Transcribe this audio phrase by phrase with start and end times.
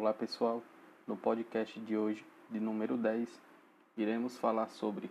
[0.00, 0.62] Olá pessoal,
[1.06, 3.28] no podcast de hoje, de número 10,
[3.98, 5.10] iremos falar sobre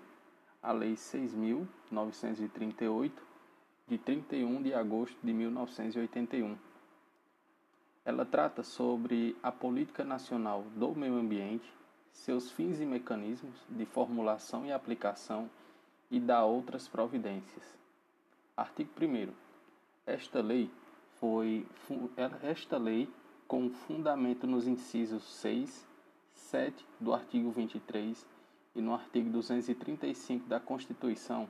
[0.63, 3.11] a Lei 6.938,
[3.87, 6.57] de 31 de agosto de 1981.
[8.03, 11.71] Ela trata sobre a política nacional do meio ambiente,
[12.11, 15.47] seus fins e mecanismos de formulação e aplicação
[16.09, 17.77] e dá outras providências.
[18.57, 19.31] Artigo 1.
[20.07, 20.71] Esta lei
[21.19, 21.67] foi
[22.41, 23.07] esta lei
[23.49, 25.83] com fundamento nos incisos 6,
[26.35, 28.23] 7 do artigo 23
[28.75, 31.49] e no artigo 235 da Constituição,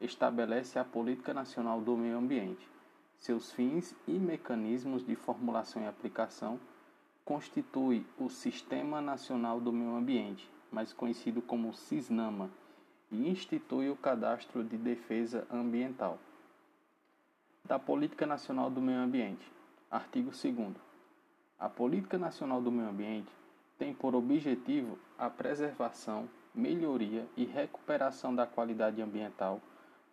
[0.00, 2.66] estabelece a Política Nacional do Meio Ambiente,
[3.18, 6.58] seus fins e mecanismos de formulação e aplicação,
[7.26, 12.48] constitui o Sistema Nacional do Meio Ambiente, mais conhecido como SISNAMA,
[13.12, 16.18] e institui o Cadastro de Defesa Ambiental.
[17.66, 19.46] Da Política Nacional do Meio Ambiente.
[19.90, 20.93] Artigo 2
[21.58, 23.30] a Política Nacional do Meio Ambiente
[23.78, 29.60] tem por objetivo a preservação, melhoria e recuperação da qualidade ambiental,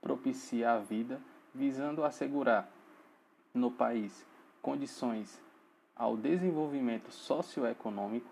[0.01, 1.21] propiciar a vida,
[1.53, 2.69] visando assegurar
[3.53, 4.25] no país
[4.61, 5.41] condições
[5.95, 8.29] ao desenvolvimento socioeconômico,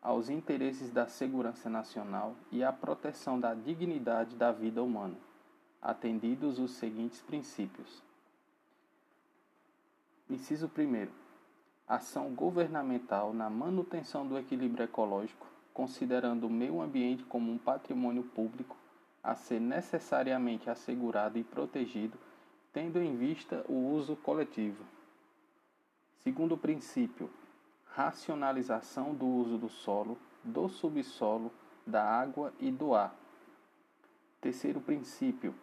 [0.00, 5.16] aos interesses da segurança nacional e à proteção da dignidade da vida humana,
[5.80, 8.02] atendidos os seguintes princípios.
[10.28, 11.23] Inciso 1
[11.86, 18.76] ação governamental na manutenção do equilíbrio ecológico, considerando o meio ambiente como um patrimônio público
[19.22, 22.18] a ser necessariamente assegurado e protegido,
[22.72, 24.84] tendo em vista o uso coletivo.
[26.18, 27.30] Segundo princípio,
[27.86, 31.50] racionalização do uso do solo, do subsolo,
[31.86, 33.14] da água e do ar.
[34.40, 35.54] Terceiro princípio,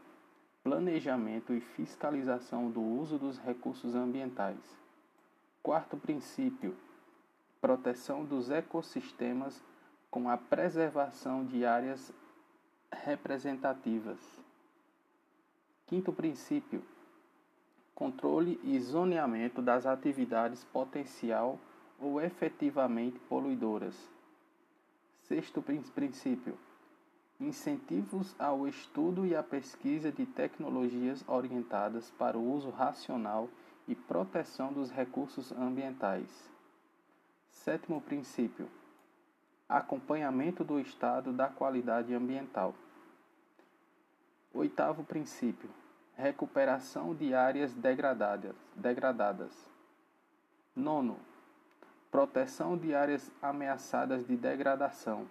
[0.63, 4.80] planejamento e fiscalização do uso dos recursos ambientais.
[5.63, 6.75] Quarto princípio:
[7.61, 9.63] proteção dos ecossistemas
[10.09, 12.11] com a preservação de áreas
[12.91, 14.19] representativas.
[15.85, 16.83] Quinto princípio:
[17.93, 21.59] controle e zoneamento das atividades potencial
[21.99, 23.95] ou efetivamente poluidoras.
[25.21, 25.61] Sexto
[25.93, 26.57] princípio:
[27.39, 34.71] incentivos ao estudo e à pesquisa de tecnologias orientadas para o uso racional e proteção
[34.71, 36.49] dos recursos ambientais.
[37.49, 38.69] Sétimo princípio:
[39.67, 42.73] acompanhamento do estado da qualidade ambiental.
[44.53, 45.69] Oitavo princípio:
[46.15, 48.55] recuperação de áreas degradadas.
[48.75, 49.69] degradadas.
[50.75, 51.19] Nono:
[52.09, 55.27] proteção de áreas ameaçadas de degradação.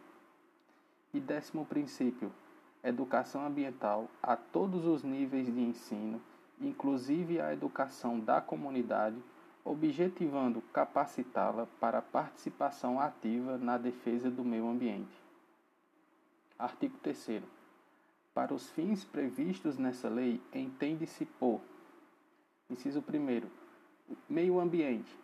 [1.13, 2.33] E décimo princípio:
[2.83, 6.21] educação ambiental a todos os níveis de ensino
[6.61, 9.17] inclusive a educação da comunidade,
[9.65, 15.21] objetivando capacitá-la para a participação ativa na defesa do meio ambiente.
[16.59, 17.43] Artigo 3.
[18.35, 21.61] Para os fins previstos nessa lei, entende-se por:
[22.69, 23.49] inciso 1.
[24.29, 25.19] Meio ambiente.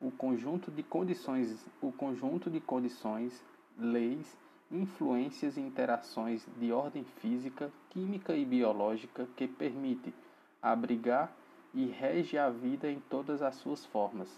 [0.00, 3.44] O conjunto de condições, o conjunto de condições,
[3.76, 4.36] leis,
[4.70, 10.14] influências e interações de ordem física, química e biológica que permite
[10.62, 11.32] abrigar
[11.74, 14.28] e rege a vida em todas as suas formas.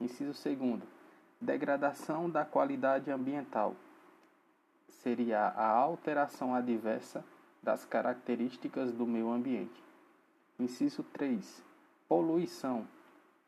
[0.00, 0.82] Inciso 2.
[1.40, 3.74] Degradação da qualidade ambiental.
[4.88, 7.24] Seria a alteração adversa
[7.62, 9.82] das características do meio ambiente.
[10.58, 11.62] Inciso 3.
[12.08, 12.86] Poluição.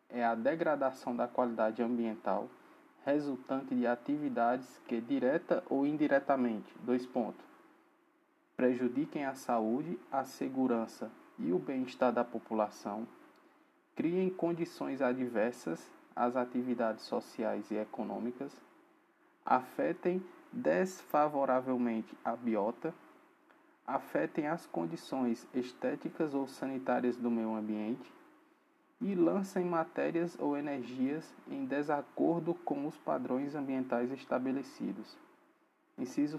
[0.09, 2.49] É a degradação da qualidade ambiental
[3.09, 7.45] resultante de atividades que direta ou indiretamente, dois pontos,
[8.55, 13.07] prejudiquem a saúde, a segurança e o bem-estar da população,
[13.95, 18.53] criem condições adversas às atividades sociais e econômicas,
[19.45, 20.23] afetem
[20.53, 22.95] desfavoravelmente a biota,
[23.87, 28.13] afetem as condições estéticas ou sanitárias do meio ambiente
[29.01, 35.17] e lancem matérias ou energias em desacordo com os padrões ambientais estabelecidos.
[35.97, 36.39] Inciso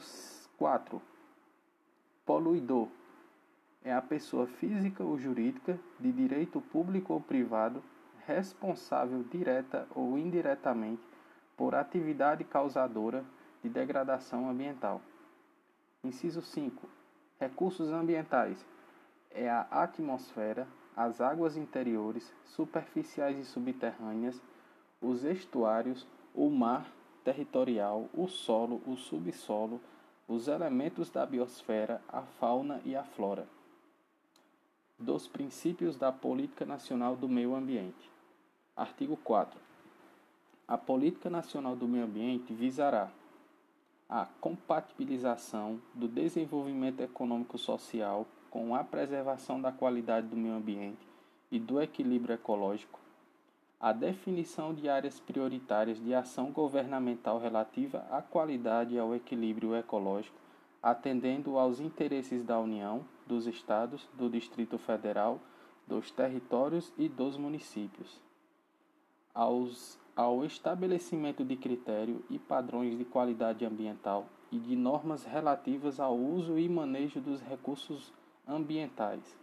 [0.57, 1.01] 4.
[2.25, 2.89] Poluidor
[3.83, 7.81] é a pessoa física ou jurídica, de direito público ou privado,
[8.27, 11.01] responsável direta ou indiretamente
[11.55, 13.23] por atividade causadora
[13.63, 15.01] de degradação ambiental.
[16.03, 16.87] Inciso 5.
[17.39, 18.65] Recursos ambientais
[19.31, 24.41] é a atmosfera, as águas interiores, superficiais e subterrâneas,
[25.01, 26.05] os estuários,
[26.35, 26.85] o mar
[27.23, 29.79] territorial, o solo, o subsolo,
[30.27, 33.47] os elementos da biosfera, a fauna e a flora
[34.99, 38.11] dos princípios da Política Nacional do Meio Ambiente.
[38.75, 39.57] Artigo 4.
[40.67, 43.09] A Política Nacional do Meio Ambiente visará
[44.09, 51.07] a compatibilização do desenvolvimento econômico-social com a preservação da qualidade do meio ambiente
[51.51, 52.99] e do equilíbrio ecológico,
[53.79, 60.35] a definição de áreas prioritárias de ação governamental relativa à qualidade e ao equilíbrio ecológico,
[60.81, 65.39] atendendo aos interesses da União, dos Estados, do Distrito Federal,
[65.87, 68.21] dos territórios e dos municípios.
[69.33, 76.15] Aos, ao estabelecimento de critério e padrões de qualidade ambiental e de normas relativas ao
[76.17, 78.11] uso e manejo dos recursos
[78.47, 79.37] ambientais.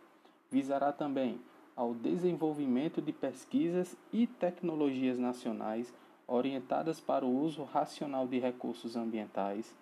[0.50, 1.40] Visará também
[1.76, 5.94] ao desenvolvimento de pesquisas e tecnologias nacionais
[6.26, 9.76] orientadas para o uso racional de recursos ambientais.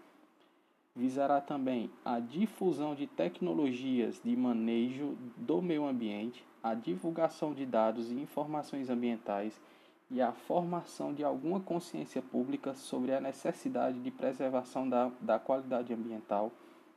[0.96, 8.12] Visará também a difusão de tecnologias de manejo do meio ambiente, a divulgação de dados
[8.12, 9.61] e informações ambientais
[10.08, 15.93] e a formação de alguma consciência pública sobre a necessidade de preservação da, da qualidade
[15.93, 16.52] ambiental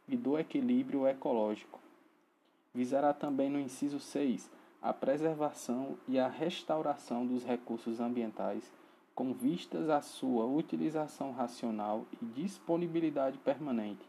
[0.08, 1.80] e do equilíbrio ecológico.
[2.74, 8.72] Visará também no inciso 6 a preservação e a restauração dos recursos ambientais,
[9.18, 14.08] com vistas à sua utilização racional e disponibilidade permanente,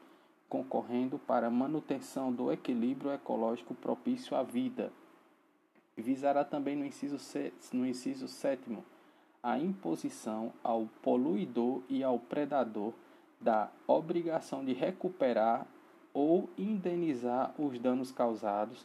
[0.51, 4.93] concorrendo para a manutenção do equilíbrio ecológico propício à vida.
[5.97, 7.17] Visará também no inciso,
[7.73, 8.85] no inciso sétimo
[9.43, 12.93] a imposição ao poluidor e ao predador
[13.41, 15.67] da obrigação de recuperar
[16.13, 18.85] ou indenizar os danos causados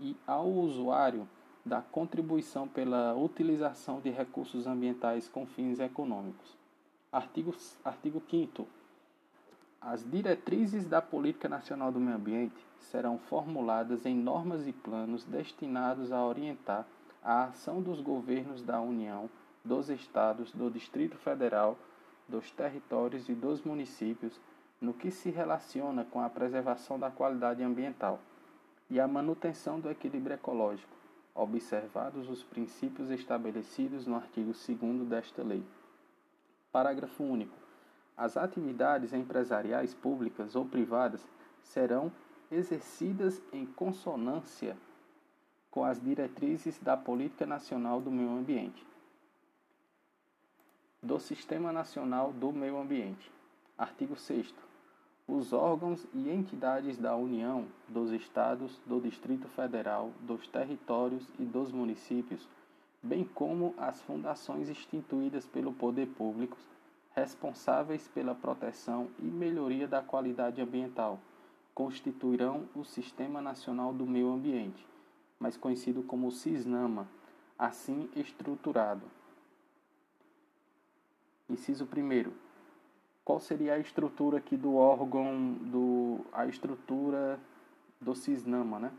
[0.00, 1.28] e ao usuário
[1.64, 6.56] da contribuição pela utilização de recursos ambientais com fins econômicos.
[7.12, 8.66] Artigo, artigo 5
[9.80, 16.12] As diretrizes da Política Nacional do Meio Ambiente serão formuladas em normas e planos destinados
[16.12, 16.86] a orientar
[17.22, 19.28] a ação dos governos da União,
[19.64, 21.76] dos estados, do Distrito Federal,
[22.28, 24.38] dos territórios e dos municípios
[24.80, 28.20] no que se relaciona com a preservação da qualidade ambiental
[28.90, 30.97] e a manutenção do equilíbrio ecológico,
[31.38, 35.64] observados os princípios estabelecidos no artigo 2 desta lei.
[36.72, 37.56] Parágrafo único.
[38.16, 41.24] As atividades empresariais públicas ou privadas
[41.62, 42.10] serão
[42.50, 44.76] exercidas em consonância
[45.70, 48.84] com as diretrizes da Política Nacional do Meio Ambiente,
[51.00, 53.30] do Sistema Nacional do Meio Ambiente.
[53.76, 54.52] Artigo 6
[55.28, 61.70] os órgãos e entidades da União, dos Estados, do Distrito Federal, dos territórios e dos
[61.70, 62.48] municípios,
[63.02, 66.56] bem como as fundações instituídas pelo poder público,
[67.14, 71.20] responsáveis pela proteção e melhoria da qualidade ambiental,
[71.74, 74.86] constituirão o Sistema Nacional do Meio Ambiente,
[75.38, 77.06] mais conhecido como SISNAMA,
[77.58, 79.02] assim estruturado.
[81.50, 82.47] Inciso 1
[83.28, 87.38] qual seria a estrutura aqui do órgão, do, a estrutura
[88.00, 88.92] do CISNAMA, né?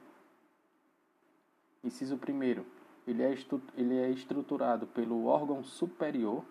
[1.84, 2.64] Inciso 1
[3.08, 3.36] ele é,
[3.76, 6.46] ele é estruturado pelo órgão superior,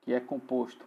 [0.00, 0.84] que é composto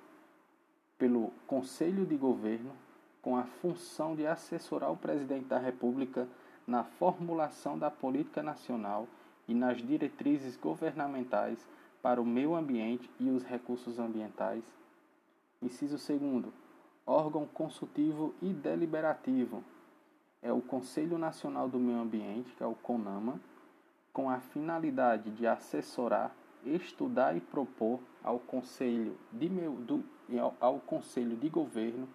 [0.98, 2.74] pelo Conselho de Governo,
[3.22, 6.28] com a função de assessorar o presidente da República
[6.68, 9.08] na formulação da política nacional
[9.48, 11.66] e nas diretrizes governamentais
[12.02, 14.66] para o meio ambiente e os recursos ambientais
[15.66, 16.46] Inciso 2.
[17.08, 19.64] Órgão consultivo e deliberativo.
[20.40, 23.42] É o Conselho Nacional do Meio Ambiente, que é o CONAMA,
[24.14, 30.04] com a finalidade de assessorar, estudar e propor ao Conselho de, do,
[30.60, 32.08] ao Conselho de Governo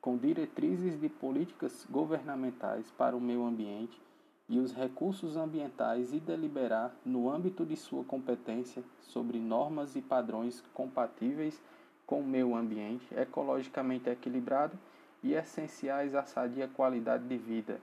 [0.00, 4.00] com diretrizes de políticas governamentais para o meio ambiente
[4.48, 10.62] e os recursos ambientais e deliberar, no âmbito de sua competência, sobre normas e padrões
[10.72, 11.62] compatíveis
[12.06, 14.78] com o meio ambiente, ecologicamente equilibrado
[15.22, 17.80] e essenciais à sadia qualidade de vida.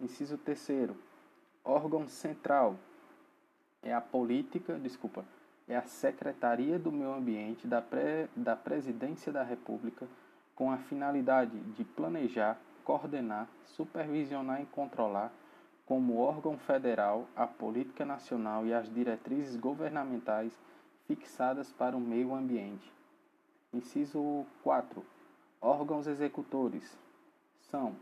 [0.00, 0.96] Inciso terceiro,
[1.64, 2.76] órgão central
[3.82, 5.24] é a política, desculpa,
[5.68, 10.06] é a Secretaria do Meio Ambiente da, Pre, da Presidência da República
[10.56, 15.30] com a finalidade de planejar, coordenar, supervisionar e controlar
[15.86, 20.52] como órgão federal a política nacional e as diretrizes governamentais
[21.06, 22.97] fixadas para o meio ambiente.
[23.70, 25.04] Inciso 4.
[25.60, 26.96] Órgãos executores
[27.70, 27.94] são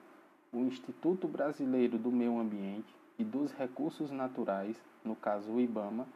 [0.52, 6.06] o Instituto Brasileiro do Meio Ambiente e dos Recursos Naturais, no caso o IBAMA,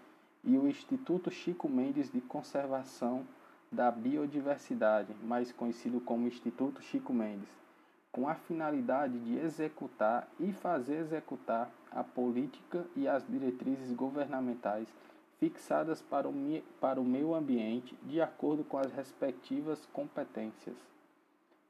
[0.45, 3.27] e o Instituto Chico Mendes de Conservação
[3.73, 7.49] da Biodiversidade, mais conhecido como Instituto Chico Mendes,
[8.13, 14.87] com a finalidade de executar e fazer executar a política e as diretrizes governamentais
[15.41, 16.35] fixadas para o,
[16.79, 20.77] para o meio ambiente de acordo com as respectivas competências.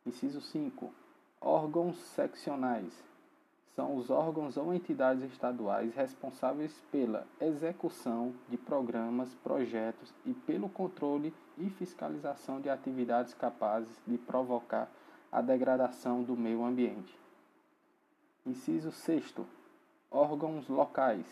[0.05, 0.93] Inciso 5.
[1.41, 2.93] Órgãos seccionais
[3.77, 11.33] são os órgãos ou entidades estaduais responsáveis pela execução de programas, projetos e pelo controle
[11.57, 14.91] e fiscalização de atividades capazes de provocar
[15.31, 17.17] a degradação do meio ambiente.
[18.45, 19.37] Inciso 6.
[20.11, 21.25] Órgãos locais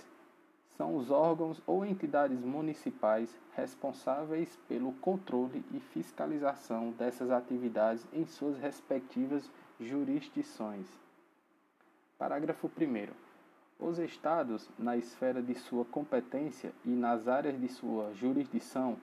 [0.79, 8.57] são os órgãos ou entidades municipais responsáveis pelo controle e fiscalização dessas atividades em suas
[8.57, 10.87] respectivas jurisdições.
[12.17, 13.09] Parágrafo 1.
[13.85, 18.97] Os Estados, na esfera de sua competência e nas áreas de sua jurisdição,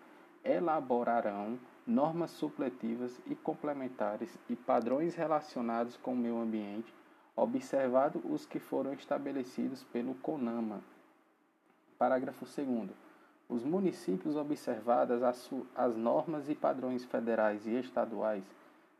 [0.45, 6.93] elaborarão normas supletivas e complementares e padrões relacionados com o meio ambiente,
[7.35, 10.81] observado os que foram estabelecidos pelo CONAMA
[11.97, 12.89] Parágrafo 2.
[13.47, 18.43] Os municípios observadas as, as normas e padrões federais e estaduais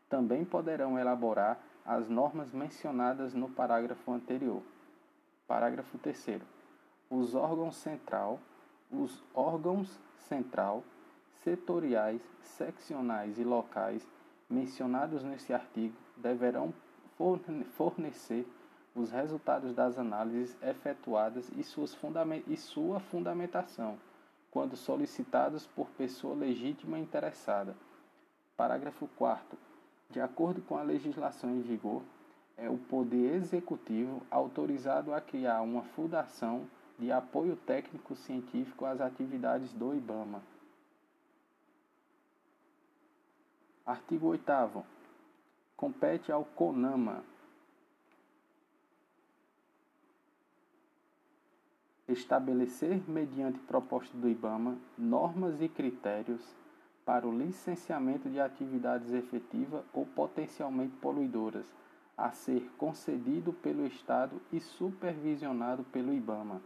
[0.10, 4.62] também poderão elaborar as normas mencionadas no parágrafo anterior.
[5.48, 6.42] Parágrafo 3.
[7.10, 8.40] Os órgãos central,
[8.92, 10.84] os órgãos central,
[11.44, 14.08] setoriais, seccionais e locais
[14.50, 16.74] mencionados nesse artigo deverão
[17.75, 18.48] fornecer
[18.96, 21.60] os resultados das análises efetuadas e,
[22.48, 23.98] e sua fundamentação,
[24.50, 27.75] quando solicitados por pessoa legítima interessada.
[28.56, 29.58] Parágrafo 4.
[30.10, 32.02] De acordo com a legislação em vigor,
[32.56, 36.66] é o Poder Executivo autorizado a criar uma fundação
[36.98, 40.42] de apoio técnico-científico às atividades do IBAMA.
[43.86, 44.86] Artigo 8.
[45.75, 47.35] Compete ao CONAMA
[52.16, 56.42] estabelecer, mediante proposta do IBAMA, normas e critérios
[57.06, 61.72] para o licenciamento de atividades efetivas ou potencialmente poluidoras,
[62.18, 66.62] a ser concedido pelo Estado e supervisionado pelo IBAMA.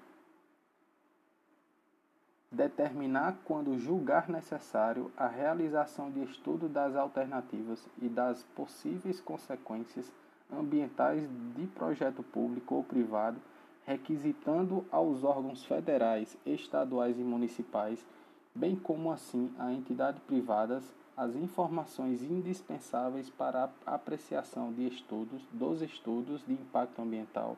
[2.51, 10.12] Determinar, quando julgar necessário, a realização de estudo das alternativas e das possíveis consequências
[10.51, 13.39] ambientais de projeto público ou privado
[13.86, 18.05] requisitando aos órgãos federais, estaduais e municipais,
[18.53, 20.83] bem como assim a entidades privadas,
[21.15, 27.57] as informações indispensáveis para a apreciação de estudos dos estudos de impacto ambiental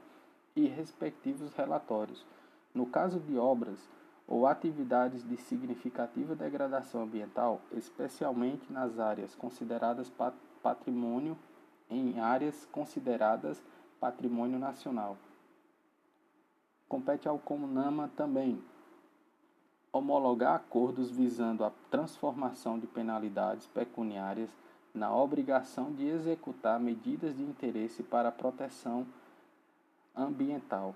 [0.56, 2.26] e respectivos relatórios.
[2.74, 3.78] No caso de obras
[4.28, 10.12] ou atividades de significativa degradação ambiental, especialmente nas áreas consideradas
[10.64, 11.38] patrimônio
[11.90, 13.62] em áreas consideradas
[14.00, 15.18] patrimônio nacional.
[16.92, 18.62] Compete ao Comunama também
[19.94, 24.50] homologar acordos visando a transformação de penalidades pecuniárias
[24.94, 29.08] na obrigação de executar medidas de interesse para a proteção
[30.14, 30.94] ambiental.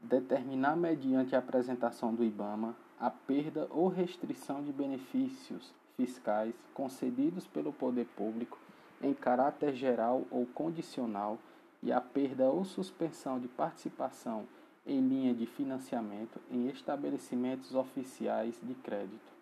[0.00, 7.72] Determinar, mediante a apresentação do IBAMA, a perda ou restrição de benefícios fiscais concedidos pelo
[7.72, 8.60] poder público
[9.02, 11.36] em caráter geral ou condicional
[11.84, 14.46] e a perda ou suspensão de participação
[14.86, 19.32] em linha de financiamento em estabelecimentos oficiais de crédito.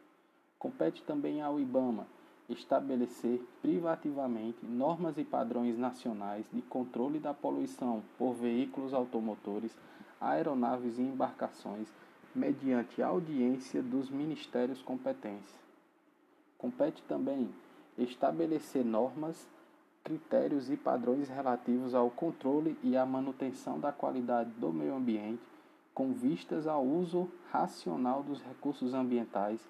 [0.58, 2.06] Compete também ao IBAMA
[2.48, 9.76] estabelecer privativamente normas e padrões nacionais de controle da poluição por veículos automotores,
[10.20, 11.88] aeronaves e embarcações,
[12.34, 15.54] mediante audiência dos ministérios competentes.
[16.58, 17.48] Compete também
[17.96, 19.46] estabelecer normas
[20.02, 25.42] critérios e padrões relativos ao controle e à manutenção da qualidade do meio ambiente,
[25.94, 29.60] com vistas ao uso racional dos recursos ambientais,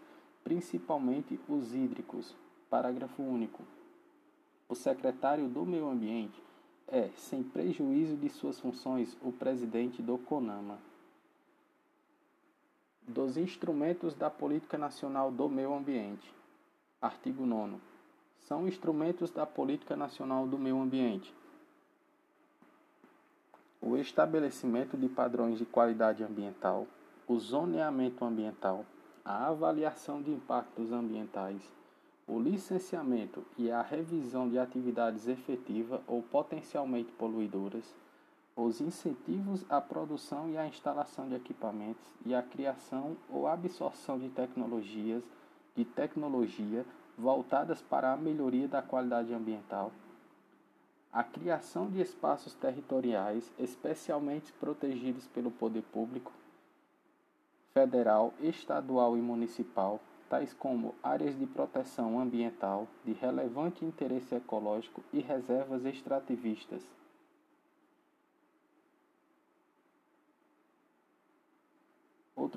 [0.43, 2.35] principalmente os hídricos.
[2.71, 3.63] Parágrafo único.
[4.69, 6.43] O secretário do Meio Ambiente
[6.89, 10.79] é, sem prejuízo de suas funções, o presidente do CONAMA.
[13.07, 16.33] Dos instrumentos da Política Nacional do Meio Ambiente.
[17.01, 17.92] Artigo 9
[18.47, 21.35] são instrumentos da Política Nacional do Meio Ambiente.
[23.81, 26.87] O estabelecimento de padrões de qualidade ambiental,
[27.27, 28.85] o zoneamento ambiental,
[29.25, 31.63] a avaliação de impactos ambientais,
[32.27, 37.85] o licenciamento e a revisão de atividades efetivas ou potencialmente poluidoras,
[38.55, 44.29] os incentivos à produção e à instalação de equipamentos e a criação ou absorção de
[44.29, 45.23] tecnologias
[45.75, 46.85] de tecnologia
[47.17, 49.93] voltadas para a melhoria da qualidade ambiental,
[51.13, 56.33] a criação de espaços territoriais especialmente protegidos pelo poder público,
[57.75, 65.21] federal, estadual e municipal, tais como áreas de proteção ambiental de relevante interesse ecológico e
[65.21, 66.83] reservas extrativistas.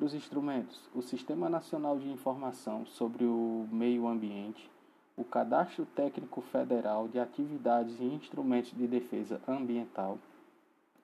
[0.06, 4.70] Outros instrumentos: o Sistema Nacional de Informação sobre o Meio Ambiente,
[5.18, 10.20] o Cadastro Técnico Federal de Atividades e Instrumentos de Defesa Ambiental,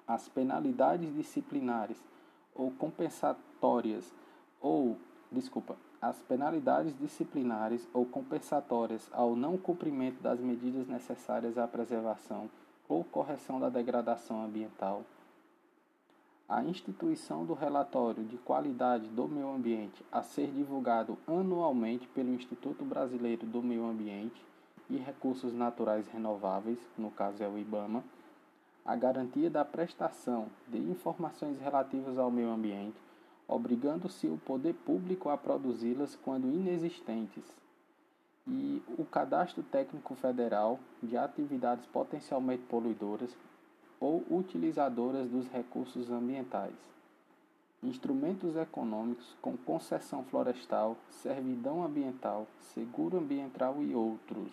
[0.08, 1.98] as penalidades disciplinares
[2.54, 4.14] ou compensatórias
[4.62, 4.96] ou,
[5.32, 12.52] desculpa, as penalidades disciplinares ou compensatórias ao não cumprimento das medidas necessárias à preservação
[12.88, 15.04] ou correção da degradação ambiental.
[16.52, 22.84] A instituição do relatório de qualidade do meio ambiente a ser divulgado anualmente pelo Instituto
[22.84, 24.44] Brasileiro do Meio Ambiente
[24.90, 28.04] e Recursos Naturais Renováveis, no caso é o IBAMA,
[28.84, 32.98] a garantia da prestação de informações relativas ao meio ambiente,
[33.48, 37.46] obrigando-se o poder público a produzi-las quando inexistentes,
[38.46, 43.34] e o Cadastro Técnico Federal de atividades potencialmente poluidoras
[44.02, 46.74] ou utilizadoras dos recursos ambientais.
[47.84, 54.52] Instrumentos econômicos com concessão florestal, servidão ambiental, seguro ambiental e outros.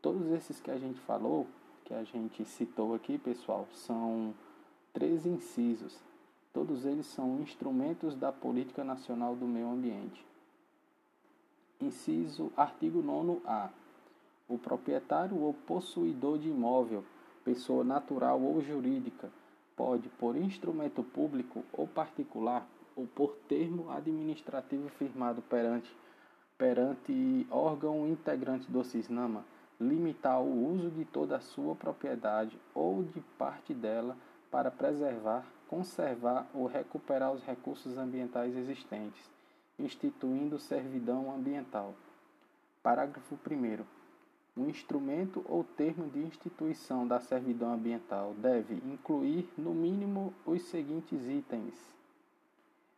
[0.00, 1.46] Todos esses que a gente falou
[1.84, 4.32] que a gente citou aqui, pessoal, são
[4.92, 5.96] três incisos.
[6.52, 10.24] Todos eles são instrumentos da Política Nacional do Meio Ambiente.
[11.80, 13.70] Inciso artigo 9A.
[14.48, 17.04] O proprietário ou possuidor de imóvel,
[17.44, 19.30] pessoa natural ou jurídica,
[19.76, 25.90] pode, por instrumento público ou particular, ou por termo administrativo firmado perante,
[26.58, 29.44] perante órgão integrante do CISNAMA,
[29.80, 34.16] limitar o uso de toda a sua propriedade ou de parte dela
[34.50, 39.30] para preservar, conservar ou recuperar os recursos ambientais existentes,
[39.78, 41.94] instituindo servidão ambiental.
[42.82, 44.01] Parágrafo 1.
[44.54, 51.26] O instrumento ou termo de instituição da servidão ambiental deve incluir, no mínimo, os seguintes
[51.26, 51.74] itens: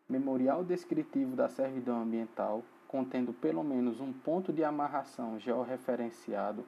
[0.09, 6.65] memorial descritivo da servidão ambiental, contendo pelo menos um ponto de amarração georreferenciado,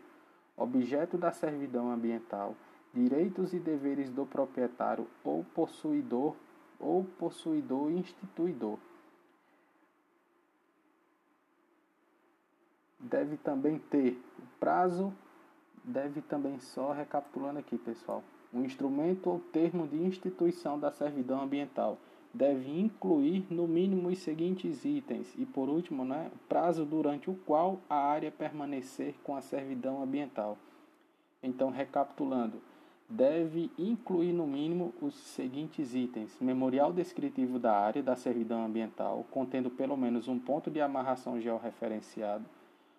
[0.56, 2.54] objeto da servidão ambiental,
[2.94, 6.36] direitos e deveres do proprietário ou possuidor
[6.78, 8.78] ou possuidor instituidor.
[13.10, 15.12] Deve também ter o prazo,
[15.84, 21.98] deve também só recapitulando aqui, pessoal, um instrumento ou termo de instituição da servidão ambiental
[22.36, 25.34] deve incluir no mínimo os seguintes itens.
[25.38, 30.58] E por último, né, prazo durante o qual a área permanecer com a servidão ambiental.
[31.42, 32.60] Então, recapitulando,
[33.08, 39.70] deve incluir no mínimo os seguintes itens: memorial descritivo da área da servidão ambiental, contendo
[39.70, 42.44] pelo menos um ponto de amarração georreferenciado,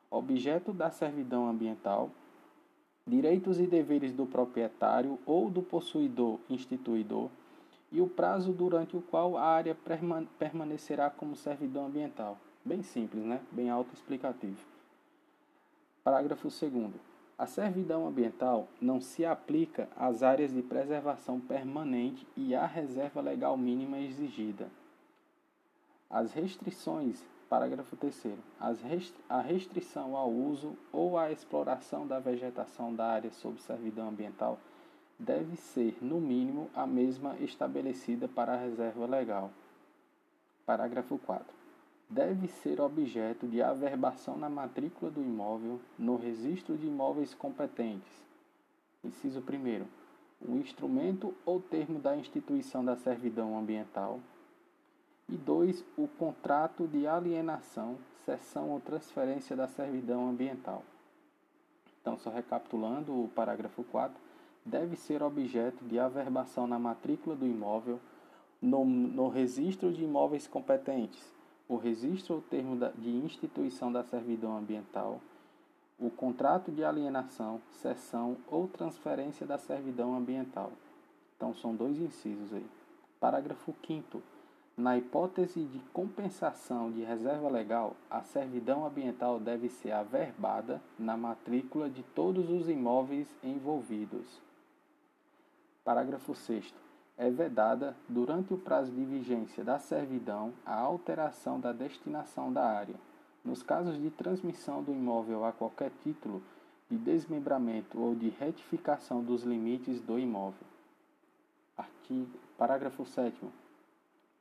[0.10, 2.10] objeto da servidão ambiental,
[3.06, 7.30] direitos e deveres do proprietário ou do possuidor instituidor
[7.92, 9.78] e o prazo durante o qual a área
[10.38, 12.38] permanecerá como servidão ambiental.
[12.64, 13.42] Bem simples, né?
[13.52, 14.60] Bem autoexplicativo.
[16.04, 22.66] Parágrafo 2 a servidão ambiental não se aplica às áreas de preservação permanente e à
[22.66, 24.68] reserva legal mínima exigida.
[26.10, 28.34] As restrições, parágrafo 3
[29.30, 34.60] a restrição ao uso ou à exploração da vegetação da área sob servidão ambiental
[35.20, 39.50] deve ser, no mínimo, a mesma estabelecida para a reserva legal.
[40.66, 41.46] Parágrafo 4.
[42.10, 48.12] Deve ser objeto de averbação na matrícula do imóvel no registro de imóveis competentes.
[49.04, 49.86] Inciso 1.
[50.48, 54.20] O instrumento ou termo da instituição da servidão ambiental.
[55.30, 55.84] E 2.
[55.98, 60.84] O contrato de alienação, cessão ou transferência da servidão ambiental.
[62.02, 64.16] Então, só recapitulando o parágrafo 4
[64.66, 68.00] deve ser objeto de averbação na matrícula do imóvel,
[68.62, 71.34] no, no registro de imóveis competentes,
[71.68, 75.22] o registro ou termo de instituição da servidão ambiental,
[76.00, 80.72] o contrato de alienação, cessão ou transferência da servidão ambiental.
[81.36, 82.66] Então, são dois incisos aí.
[83.20, 84.22] Parágrafo 5.
[84.78, 91.90] Na hipótese de compensação de reserva legal, a servidão ambiental deve ser averbada na matrícula
[91.90, 94.40] de todos os imóveis envolvidos.
[95.84, 96.72] Parágrafo 6.
[97.18, 102.96] É vedada, durante o prazo de vigência da servidão, a alteração da destinação da área,
[103.44, 106.44] nos casos de transmissão do imóvel a qualquer título,
[106.88, 110.68] de desmembramento ou de retificação dos limites do imóvel.
[111.76, 113.44] Artigo, parágrafo 7.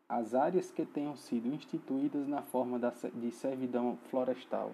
[0.09, 2.79] As áreas que tenham sido instituídas na forma
[3.15, 4.73] de servidão florestal,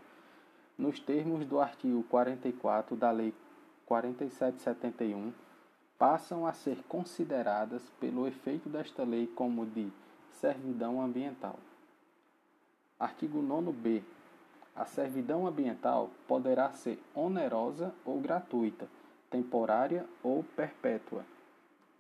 [0.76, 3.34] nos termos do artigo 44 da Lei
[3.86, 5.32] 4771,
[5.98, 9.90] passam a ser consideradas pelo efeito desta lei como de
[10.32, 11.56] servidão ambiental.
[12.98, 14.02] Artigo 9b.
[14.74, 18.88] A servidão ambiental poderá ser onerosa ou gratuita,
[19.30, 21.24] temporária ou perpétua.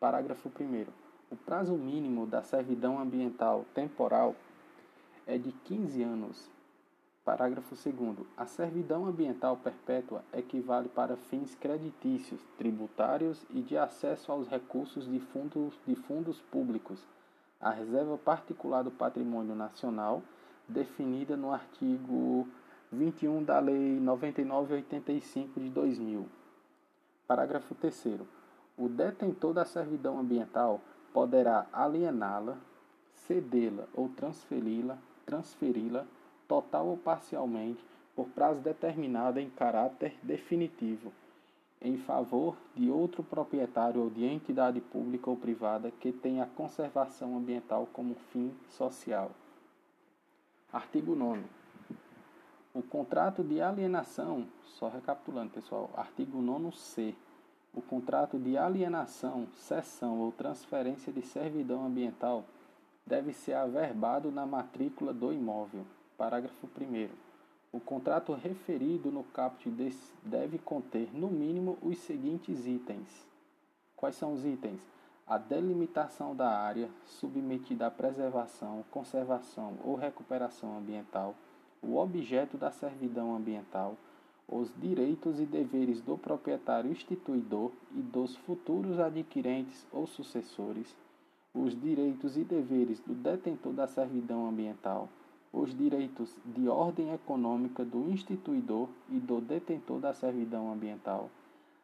[0.00, 1.11] Parágrafo 1.
[1.32, 4.36] O prazo mínimo da servidão ambiental temporal
[5.26, 6.50] é de 15 anos.
[7.24, 8.18] Parágrafo 2.
[8.36, 15.18] A servidão ambiental perpétua equivale para fins creditícios, tributários e de acesso aos recursos de
[15.20, 17.02] fundos, de fundos públicos,
[17.58, 20.22] a reserva particular do patrimônio nacional,
[20.68, 22.46] definida no artigo
[22.92, 26.28] 21 da Lei 9985 de 2000.
[27.26, 28.20] Parágrafo 3.
[28.76, 30.78] O detentor da servidão ambiental
[31.12, 32.56] poderá aliená-la,
[33.26, 36.06] cedê-la ou transferi-la, transferi-la
[36.48, 37.82] total ou parcialmente,
[38.14, 41.12] por prazo determinado em caráter definitivo,
[41.80, 47.36] em favor de outro proprietário ou de entidade pública ou privada que tenha a conservação
[47.36, 49.30] ambiental como fim social.
[50.72, 51.42] Artigo 9.
[52.74, 57.14] O contrato de alienação, só recapitulando, pessoal, artigo 9C
[57.74, 62.44] o contrato de alienação, cessão ou transferência de servidão ambiental
[63.06, 65.84] deve ser averbado na matrícula do imóvel.
[66.16, 67.08] Parágrafo 1.
[67.72, 69.70] O contrato referido no caput
[70.22, 73.26] deve conter, no mínimo, os seguintes itens.
[73.96, 74.86] Quais são os itens?
[75.26, 81.34] A delimitação da área submetida à preservação, conservação ou recuperação ambiental,
[81.80, 83.96] o objeto da servidão ambiental,
[84.48, 90.94] os direitos e deveres do proprietário instituidor e dos futuros adquirentes ou sucessores,
[91.54, 95.08] os direitos e deveres do detentor da servidão ambiental,
[95.52, 101.30] os direitos de ordem econômica do instituidor e do detentor da servidão ambiental,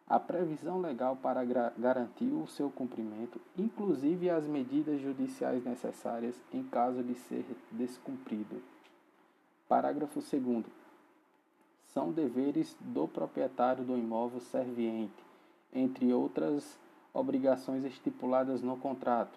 [0.08, 1.44] a previsão legal para
[1.76, 8.62] garantir o seu cumprimento, inclusive as medidas judiciais necessárias em caso de ser descumprido.
[9.68, 10.64] Parágrafo 2
[11.98, 15.20] são deveres do proprietário do imóvel serviente,
[15.74, 16.78] entre outras
[17.12, 19.36] obrigações estipuladas no contrato.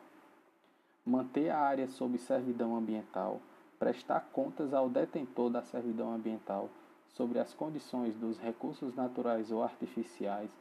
[1.03, 3.41] Manter a área sob servidão ambiental,
[3.79, 6.69] prestar contas ao detentor da servidão ambiental
[7.15, 10.51] sobre as condições dos recursos naturais ou artificiais,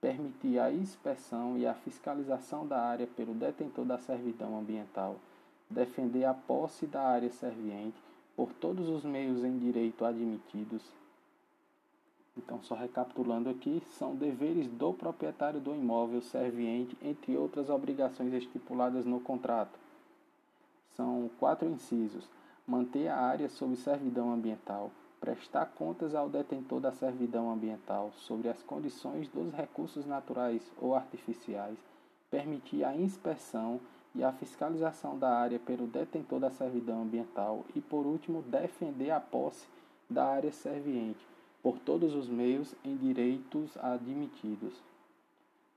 [0.00, 5.14] permitir a inspeção e a fiscalização da área pelo detentor da servidão ambiental,
[5.70, 8.02] defender a posse da área serviente
[8.34, 10.82] por todos os meios em direito admitidos,
[12.36, 19.04] então, só recapitulando aqui, são deveres do proprietário do imóvel serviente, entre outras obrigações estipuladas
[19.04, 19.78] no contrato.
[20.96, 22.28] São quatro incisos:
[22.66, 28.62] manter a área sob servidão ambiental, prestar contas ao detentor da servidão ambiental sobre as
[28.62, 31.78] condições dos recursos naturais ou artificiais,
[32.30, 33.80] permitir a inspeção
[34.12, 39.20] e a fiscalização da área pelo detentor da servidão ambiental e, por último, defender a
[39.20, 39.68] posse
[40.10, 41.33] da área serviente
[41.64, 44.74] por todos os meios em direitos admitidos.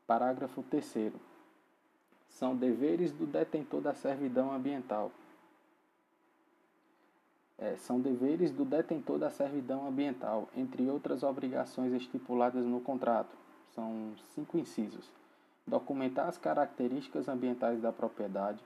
[0.05, 1.13] Parágrafo 3.
[2.27, 5.09] São deveres do detentor da servidão ambiental.
[7.57, 13.33] É, são deveres do detentor da servidão ambiental, entre outras obrigações estipuladas no contrato.
[13.73, 15.09] São cinco incisos:
[15.65, 18.59] documentar as características ambientais da propriedade,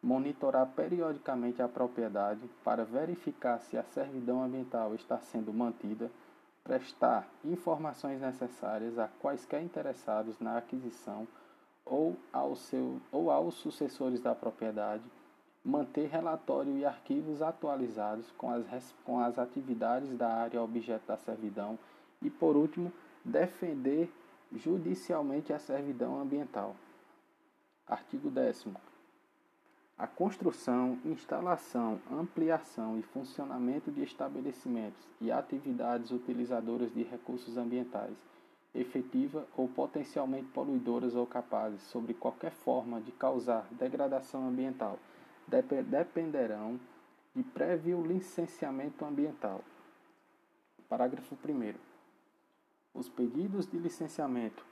[0.00, 6.08] monitorar periodicamente a propriedade para verificar se a servidão ambiental está sendo mantida
[6.68, 11.26] prestar informações necessárias a quaisquer interessados na aquisição
[11.82, 15.02] ou, ao seu, ou aos sucessores da propriedade,
[15.64, 21.78] manter relatório e arquivos atualizados com as, com as atividades da área objeto da servidão
[22.20, 22.92] e, por último,
[23.24, 24.12] defender
[24.52, 26.76] judicialmente a servidão ambiental.
[27.86, 28.66] Artigo 10
[29.98, 38.14] a construção, instalação, ampliação e funcionamento de estabelecimentos e atividades utilizadoras de recursos ambientais,
[38.72, 45.00] efetiva ou potencialmente poluidoras ou capazes, sobre qualquer forma de causar degradação ambiental,
[45.48, 46.78] dependerão
[47.34, 49.64] de prévio licenciamento ambiental.
[50.88, 51.74] Parágrafo 1.
[52.94, 54.64] Os pedidos de licenciamento,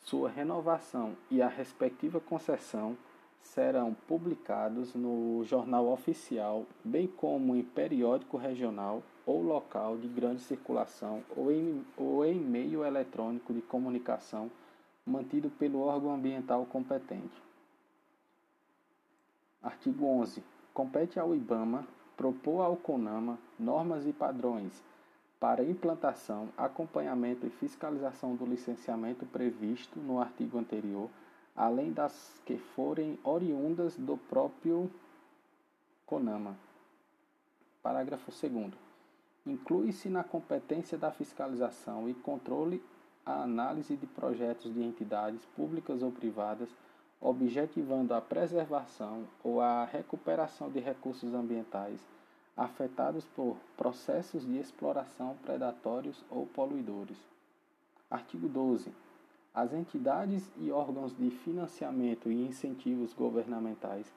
[0.00, 2.96] sua renovação e a respectiva concessão
[3.46, 11.22] serão publicados no jornal oficial, bem como em periódico regional ou local de grande circulação
[11.36, 14.50] ou em, ou em meio eletrônico de comunicação
[15.04, 17.42] mantido pelo órgão ambiental competente.
[19.62, 20.42] Artigo 11.
[20.74, 24.82] compete ao IBAMA propor ao CONAMA normas e padrões
[25.38, 31.10] para implantação, acompanhamento e fiscalização do licenciamento previsto no artigo anterior,
[31.56, 34.90] além das que forem oriundas do próprio
[36.04, 36.56] CONAMA.
[37.82, 38.72] Parágrafo 2.
[39.46, 42.82] Inclui-se na competência da fiscalização e controle
[43.24, 46.68] a análise de projetos de entidades públicas ou privadas,
[47.20, 52.00] objetivando a preservação ou a recuperação de recursos ambientais
[52.56, 57.18] afetados por processos de exploração predatórios ou poluidores.
[58.10, 58.90] Artigo 12.
[59.56, 64.12] As entidades e órgãos de financiamento e incentivos governamentais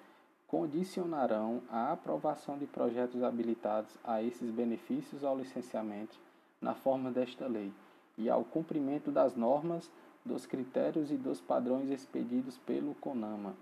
[0.45, 6.19] condicionarão a aprovação de projetos habilitados a esses benefícios ao licenciamento
[6.59, 7.71] na forma desta lei
[8.17, 9.89] e ao cumprimento das normas,
[10.25, 13.53] dos critérios e dos padrões expedidos pelo CONAMA.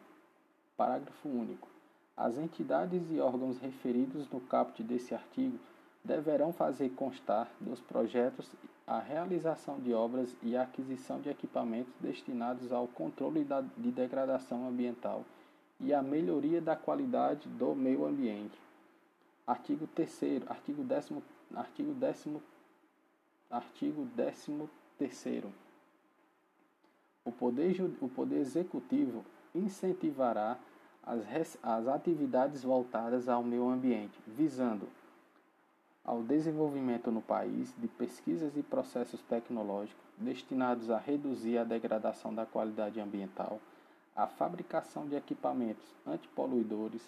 [0.75, 1.67] Parágrafo único.
[2.15, 5.59] As entidades e órgãos referidos no caput desse artigo
[6.03, 8.49] deverão fazer constar dos projetos
[8.87, 13.45] a realização de obras e a aquisição de equipamentos destinados ao controle
[13.75, 15.25] de degradação ambiental
[15.77, 18.57] e à melhoria da qualidade do meio ambiente.
[19.45, 21.11] Artigo 3 artigo 10
[21.53, 22.27] artigo 10
[23.51, 25.51] artigo 13 terceiro.
[27.25, 30.57] O poder, o poder executivo incentivará
[31.03, 34.87] as, as atividades voltadas ao meio ambiente, visando
[36.07, 42.45] ao desenvolvimento no país de pesquisas e processos tecnológicos destinados a reduzir a degradação da
[42.45, 43.59] qualidade ambiental,
[44.15, 47.07] a fabricação de equipamentos antipoluidores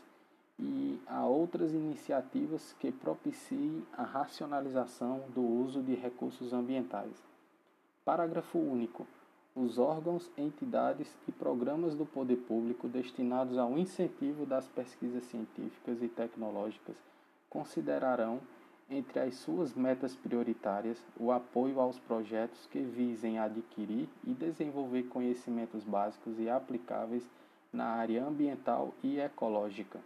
[0.59, 7.15] e a outras iniciativas que propiciem a racionalização do uso de recursos ambientais.
[8.03, 9.07] Parágrafo único
[9.55, 16.07] os órgãos, entidades e programas do poder público destinados ao incentivo das pesquisas científicas e
[16.07, 16.95] tecnológicas
[17.49, 18.39] considerarão
[18.89, 25.83] entre as suas metas prioritárias o apoio aos projetos que visem adquirir e desenvolver conhecimentos
[25.83, 27.29] básicos e aplicáveis
[27.71, 29.99] na área ambiental e ecológica.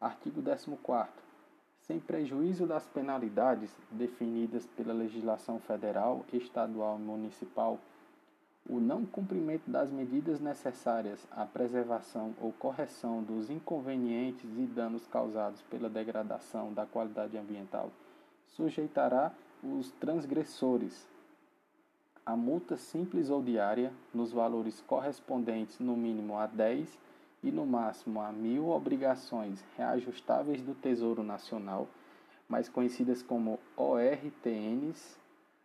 [0.00, 0.78] Artigo 14
[1.82, 7.78] sem prejuízo das penalidades definidas pela legislação federal, estadual e municipal,
[8.68, 15.62] o não cumprimento das medidas necessárias à preservação ou correção dos inconvenientes e danos causados
[15.62, 17.90] pela degradação da qualidade ambiental
[18.46, 21.06] sujeitará os transgressores
[22.24, 26.96] a multa simples ou diária nos valores correspondentes no mínimo a 10
[27.42, 31.88] e no máximo a mil obrigações reajustáveis do Tesouro Nacional,
[32.48, 35.18] mais conhecidas como ORTNs,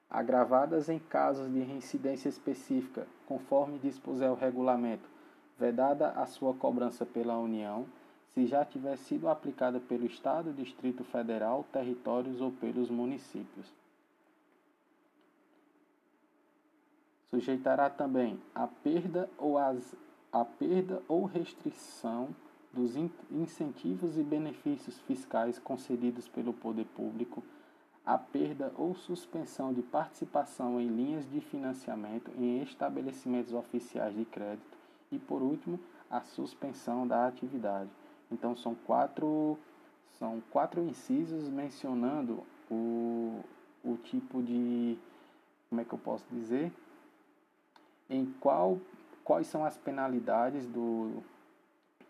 [0.09, 5.09] agravadas em casos de reincidência específica, conforme dispuser o regulamento,
[5.57, 7.85] vedada a sua cobrança pela União,
[8.33, 13.73] se já tiver sido aplicada pelo Estado, Distrito Federal, territórios ou pelos municípios.
[17.29, 19.95] Sujeitará também a perda ou as
[20.31, 22.29] a perda ou restrição
[22.71, 22.95] dos
[23.31, 27.43] incentivos e benefícios fiscais concedidos pelo poder público,
[28.07, 34.77] a perda ou suspensão de participação em linhas de financiamento em estabelecimentos oficiais de crédito
[35.11, 35.77] e, por último,
[36.09, 37.89] a suspensão da atividade.
[38.31, 39.59] Então, são quatro,
[40.17, 43.43] são quatro incisos mencionando o,
[43.83, 44.97] o tipo de.
[45.69, 46.71] Como é que eu posso dizer?
[48.09, 48.79] Em qual
[49.25, 51.21] quais são as penalidades do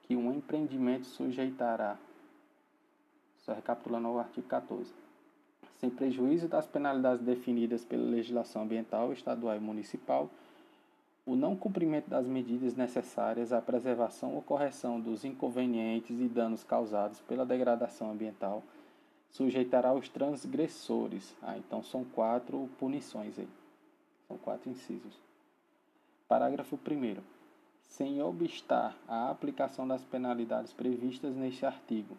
[0.04, 1.98] que um empreendimento sujeitará.
[3.38, 5.07] Só recapitulando o artigo 14.
[5.80, 10.30] Sem prejuízo das penalidades definidas pela legislação ambiental estadual e municipal,
[11.26, 17.20] o não cumprimento das medidas necessárias à preservação ou correção dos inconvenientes e danos causados
[17.22, 18.64] pela degradação ambiental
[19.30, 21.36] sujeitará os transgressores.
[21.42, 23.48] Ah, então são quatro punições aí.
[24.28, 25.14] São quatro incisos.
[26.28, 27.22] Parágrafo 1.
[27.84, 32.18] Sem obstar à aplicação das penalidades previstas neste artigo,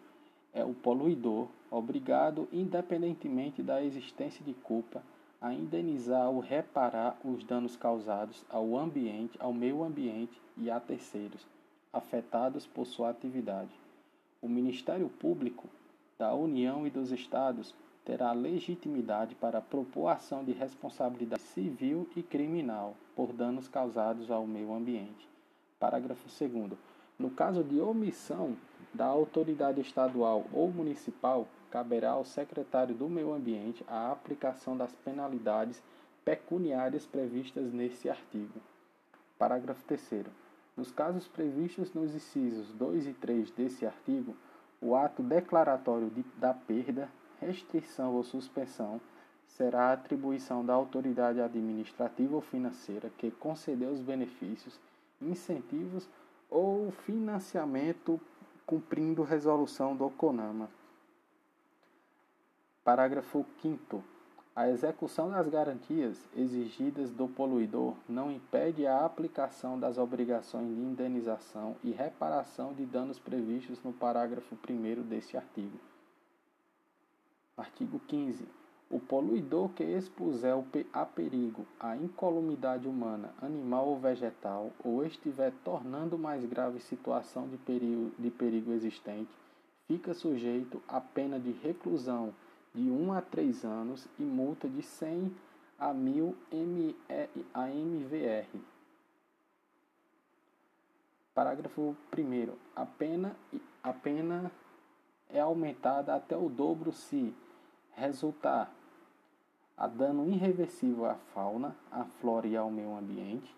[0.53, 5.03] é o poluidor obrigado, independentemente da existência de culpa,
[5.41, 11.45] a indenizar ou reparar os danos causados ao ambiente, ao meio ambiente e a terceiros
[11.91, 13.71] afetados por sua atividade.
[14.41, 15.67] O Ministério Público
[16.17, 17.73] da União e dos Estados
[18.05, 24.73] terá legitimidade para propor ação de responsabilidade civil e criminal por danos causados ao meio
[24.73, 25.27] ambiente.
[25.79, 26.77] Parágrafo 2.
[27.17, 28.55] No caso de omissão
[28.93, 35.81] da autoridade estadual ou municipal, caberá ao secretário do Meio Ambiente a aplicação das penalidades
[36.25, 38.59] pecuniárias previstas neste artigo.
[39.37, 40.25] Parágrafo 3.
[40.75, 44.35] Nos casos previstos nos incisos 2 e 3 desse artigo,
[44.81, 48.99] o ato declaratório de, da perda, restrição ou suspensão
[49.45, 54.79] será a atribuição da autoridade administrativa ou financeira que concedeu os benefícios,
[55.21, 56.07] incentivos
[56.49, 58.19] ou financiamento
[58.65, 60.69] cumprindo resolução do CONAMA.
[62.89, 64.03] Parágrafo 5
[64.55, 71.75] a execução das garantias exigidas do poluidor não impede a aplicação das obrigações de indenização
[71.83, 75.77] e reparação de danos previstos no parágrafo 1 deste artigo.
[77.55, 78.47] Artigo 15.
[78.89, 80.55] O poluidor que expuser
[80.91, 87.57] a perigo a incolumidade humana, animal ou vegetal, ou estiver tornando mais grave situação de
[87.57, 89.29] perigo, de perigo existente,
[89.87, 92.33] fica sujeito à pena de reclusão
[92.73, 95.35] de 1 a 3 anos e multa de 100
[95.77, 96.35] a 1000
[97.53, 98.59] AMVR.
[101.33, 102.55] Parágrafo 1.
[102.75, 103.35] A pena,
[103.81, 104.51] a pena
[105.29, 107.33] é aumentada até o dobro se
[107.93, 108.71] resultar
[109.77, 113.55] a dano irreversível à fauna, à flora e ao meio ambiente,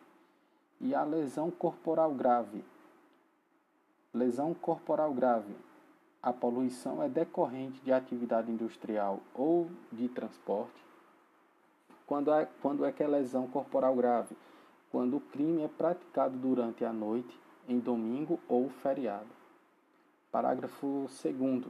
[0.79, 2.63] e a lesão corporal grave.
[4.13, 5.55] Lesão corporal grave
[6.21, 10.85] a poluição é decorrente de atividade industrial ou de transporte,
[12.05, 14.35] quando é, quando é que é lesão corporal grave,
[14.91, 19.29] quando o crime é praticado durante a noite, em domingo ou feriado.
[20.31, 21.65] Parágrafo 2.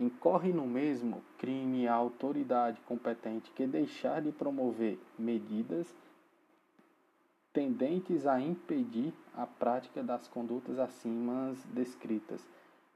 [0.00, 5.94] Incorre no mesmo crime a autoridade competente que deixar de promover medidas
[7.52, 12.44] tendentes a impedir a prática das condutas acima descritas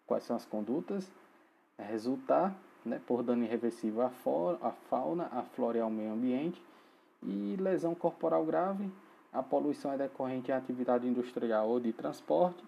[0.09, 1.07] Quais são as condutas?
[1.77, 6.61] É resultar né, por dano irreversível à, à fauna, à flora e ao meio ambiente.
[7.23, 8.91] E lesão corporal grave,
[9.33, 12.65] a poluição é decorrente de atividade industrial ou de transporte.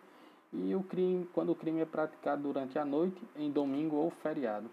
[0.53, 4.71] E o crime, quando o crime é praticado durante a noite, em domingo ou feriado.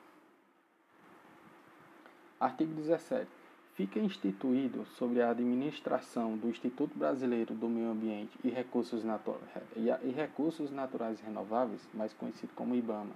[2.37, 3.36] Artigo 17.
[3.77, 9.03] Fica instituído sobre a administração do Instituto Brasileiro do Meio Ambiente e Recursos,
[9.75, 13.13] e Recursos Naturais Renováveis, mais conhecido como IBAMA.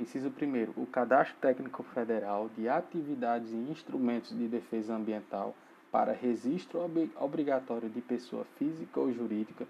[0.00, 0.82] Inciso 1.
[0.82, 5.54] O Cadastro Técnico Federal de Atividades e Instrumentos de Defesa Ambiental
[5.92, 9.66] para registro ob obrigatório de pessoa física ou jurídica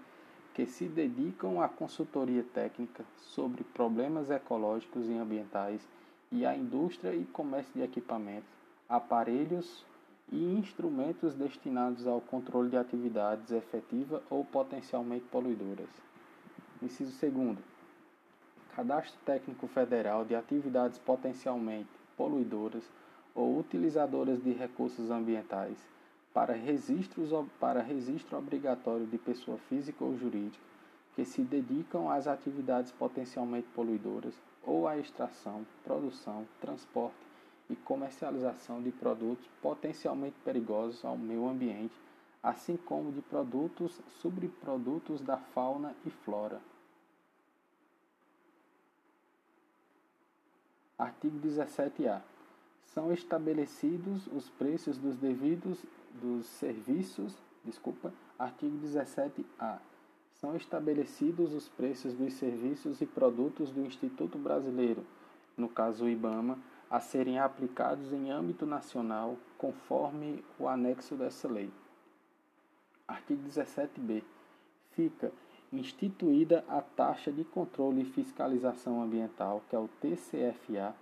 [0.53, 5.85] que se dedicam à consultoria técnica sobre problemas ecológicos e ambientais
[6.31, 8.60] e à indústria e comércio de equipamentos
[8.91, 9.85] aparelhos
[10.29, 15.87] e instrumentos destinados ao controle de atividades efetiva ou potencialmente poluidoras.
[16.83, 17.57] Inciso 2.
[18.75, 22.83] Cadastro Técnico Federal de atividades potencialmente poluidoras
[23.33, 25.77] ou utilizadoras de recursos ambientais
[26.33, 27.29] para, registros,
[27.61, 30.63] para registro obrigatório de pessoa física ou jurídica
[31.15, 34.33] que se dedicam às atividades potencialmente poluidoras
[34.65, 37.30] ou à extração, produção, transporte
[37.71, 41.95] e comercialização de produtos potencialmente perigosos ao meio ambiente,
[42.43, 46.59] assim como de produtos subprodutos da fauna e flora.
[50.97, 52.21] Artigo 17-A.
[52.85, 55.79] São estabelecidos os preços dos devidos
[56.21, 59.79] dos serviços, desculpa, artigo 17-A.
[60.33, 65.05] São estabelecidos os preços dos serviços e produtos do Instituto Brasileiro,
[65.55, 66.59] no caso o IBAMA,
[66.91, 71.71] a serem aplicados em âmbito nacional, conforme o anexo dessa lei.
[73.07, 74.21] Artigo 17b.
[74.91, 75.31] Fica
[75.71, 80.93] instituída a taxa de controle e fiscalização ambiental, que é o TCFA,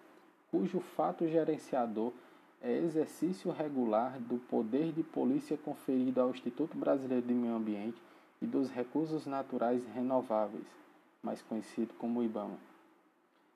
[0.52, 2.14] cujo fato gerenciador
[2.62, 8.00] é exercício regular do poder de polícia conferido ao Instituto Brasileiro de Meio Ambiente
[8.40, 10.68] e dos Recursos Naturais Renováveis,
[11.24, 12.69] mais conhecido como IBAMA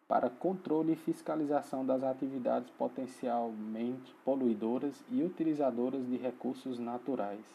[0.08, 7.46] para controle e fiscalização das atividades potencialmente poluidoras e utilizadoras de recursos naturais.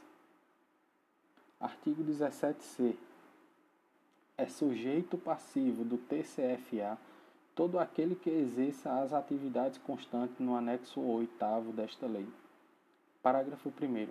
[1.60, 2.94] Artigo 17c.
[4.36, 6.96] É sujeito passivo do TCFA
[7.54, 12.26] todo aquele que exerça as atividades constantes no anexo 8 desta lei.
[13.20, 14.06] Parágrafo 1.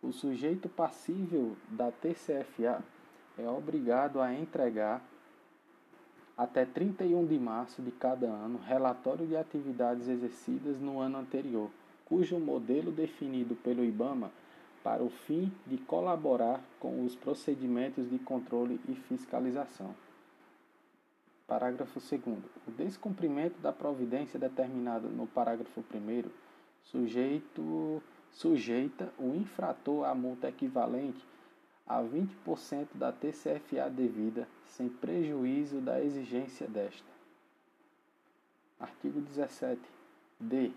[0.00, 2.80] O sujeito passível da TCFA
[3.36, 5.02] é obrigado a entregar
[6.42, 11.70] até 31 de março de cada ano relatório de atividades exercidas no ano anterior,
[12.04, 14.28] cujo modelo definido pelo IBAMA
[14.82, 19.94] para o fim de colaborar com os procedimentos de controle e fiscalização.
[21.46, 22.22] Parágrafo 2.
[22.66, 26.28] O descumprimento da providência determinada no parágrafo 1
[26.82, 31.24] sujeito, sujeita o infrator à multa equivalente
[31.86, 37.10] a 20% da TCFA devida, sem prejuízo da exigência desta.
[38.78, 39.80] Artigo 17.
[40.40, 40.72] D.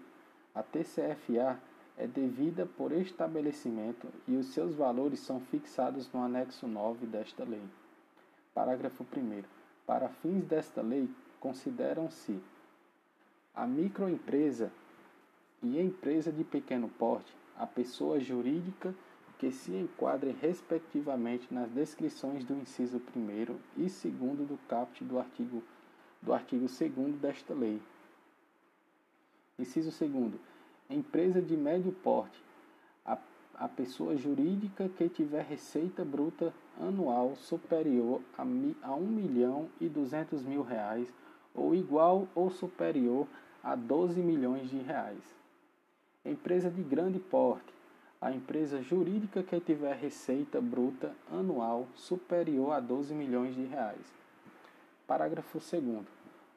[0.53, 1.59] A TCFA
[1.97, 7.63] é devida por estabelecimento e os seus valores são fixados no anexo 9 desta lei.
[8.53, 9.43] Parágrafo 1.
[9.85, 12.39] Para fins desta lei, consideram-se
[13.53, 14.71] a microempresa
[15.63, 18.93] e empresa de pequeno porte a pessoa jurídica
[19.37, 25.63] que se enquadrem respectivamente nas descrições do inciso 1 e 2 do caput do artigo
[26.21, 27.81] do artigo 2 desta lei.
[29.59, 30.33] Inciso 2
[30.89, 32.41] empresa de médio porte,
[33.05, 33.17] a,
[33.55, 40.43] a pessoa jurídica que tiver receita bruta anual superior a, a 1 milhão e 200
[40.43, 41.11] mil reais
[41.53, 43.27] ou igual ou superior
[43.63, 45.23] a 12 milhões de reais.
[46.23, 47.74] Empresa de grande porte,
[48.21, 54.13] a empresa jurídica que tiver receita bruta anual superior a 12 milhões de reais.
[55.05, 56.03] Parágrafo 2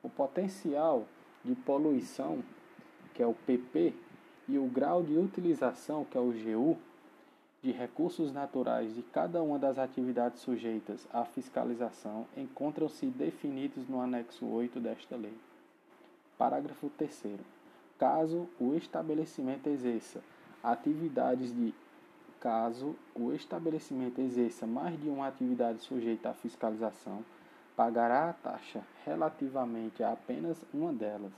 [0.03, 1.07] O potencial
[1.45, 2.43] de poluição,
[3.15, 3.93] que é o PP,
[4.49, 6.79] e o grau de utilização, que é o GU,
[7.63, 14.47] de recursos naturais de cada uma das atividades sujeitas à fiscalização encontram-se definidos no anexo
[14.47, 15.35] 8 desta lei.
[16.39, 17.41] Parágrafo 3
[17.99, 20.23] Caso o estabelecimento exerça
[20.63, 21.75] atividades de
[22.41, 27.25] caso o estabelecimento exerça mais de uma atividade sujeita à fiscalização,
[27.77, 31.33] pagará a taxa relativamente a apenas uma delas,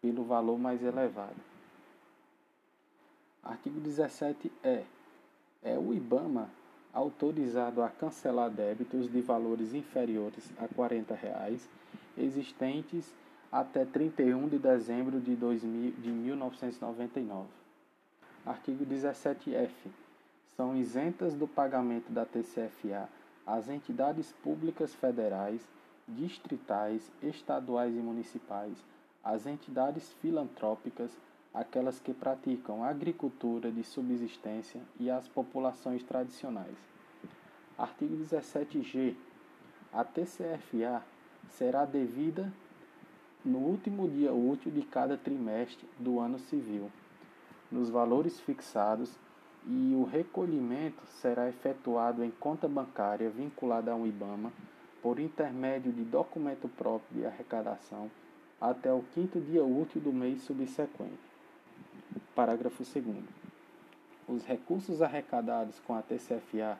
[0.00, 1.36] pelo valor mais elevado.
[3.42, 4.84] Artigo 17 é
[5.66, 6.48] é o IBAMA
[6.92, 11.68] autorizado a cancelar débitos de valores inferiores a 40 reais,
[12.16, 13.12] existentes
[13.50, 17.46] até 31 de dezembro de, 2000, de 1999.
[18.46, 19.90] Artigo 17F.
[20.56, 23.08] São isentas do pagamento da TCFA
[23.44, 25.60] as entidades públicas federais,
[26.06, 28.76] distritais, estaduais e municipais,
[29.24, 31.10] as entidades filantrópicas,
[31.52, 36.76] aquelas que praticam agricultura de subsistência e as populações tradicionais.
[37.76, 39.16] Artigo 17G.
[39.92, 41.02] A TCFA
[41.50, 42.52] será devida
[43.44, 46.92] no último dia útil de cada trimestre do ano civil,
[47.76, 49.18] nos valores fixados,
[49.66, 54.52] e o recolhimento será efetuado em conta bancária vinculada ao IBAMA
[55.02, 58.10] por intermédio de documento próprio de arrecadação
[58.60, 61.18] até o quinto dia útil do mês subsequente.
[62.34, 63.16] Parágrafo 2.
[64.28, 66.78] Os recursos arrecadados com a TCFA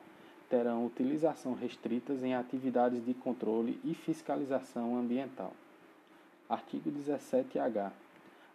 [0.49, 5.53] terão utilização restritas em atividades de controle e fiscalização ambiental.
[6.49, 8.06] Artigo 17-H.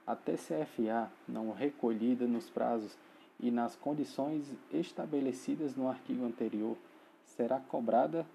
[0.06, 2.98] A TCFA não recolhida nos prazos
[3.40, 6.78] e nas condições estabelecidas no artigo anterior
[7.26, 8.26] será cobrada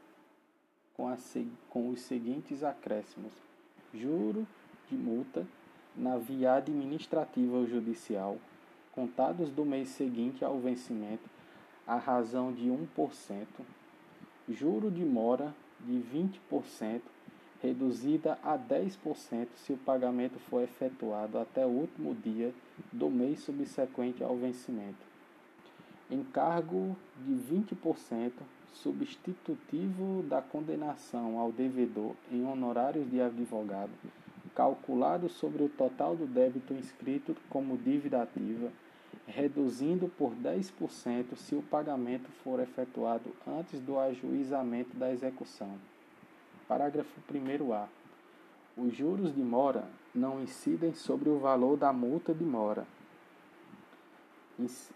[0.94, 1.16] com, a,
[1.68, 3.32] com os seguintes acréscimos:
[3.92, 4.46] juro
[4.88, 5.46] de multa
[5.94, 8.38] na via administrativa ou judicial,
[8.92, 11.28] contados do mês seguinte ao vencimento,
[11.86, 13.46] a razão de 1%,
[14.48, 17.00] juro de mora de 20%,
[17.66, 22.52] reduzida a 10% se o pagamento for efetuado até o último dia
[22.92, 25.04] do mês subsequente ao vencimento.
[26.10, 26.96] Encargo
[27.26, 28.32] de 20%
[28.72, 33.90] substitutivo da condenação ao devedor em honorários de advogado
[34.56, 38.72] calculado sobre o total do débito inscrito como dívida ativa,
[39.26, 45.76] reduzindo por 10% se o pagamento for efetuado antes do ajuizamento da execução.
[46.68, 47.86] Parágrafo 1a.
[48.76, 52.86] Os juros de mora não incidem sobre o valor da multa de mora.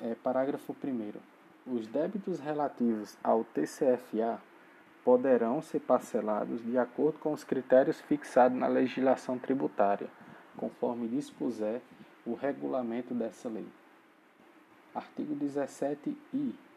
[0.00, 1.12] É, parágrafo 1.
[1.72, 4.40] Os débitos relativos ao TCFA
[5.04, 10.08] poderão ser parcelados de acordo com os critérios fixados na legislação tributária,
[10.56, 11.80] conforme dispuser
[12.26, 13.66] o regulamento dessa lei.
[14.94, 16.69] Artigo 17-I.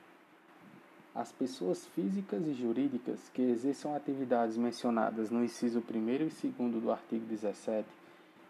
[1.16, 6.11] As pessoas físicas e jurídicas que exerçam atividades mencionadas no inciso 1
[6.43, 7.88] e 2 do artigo 17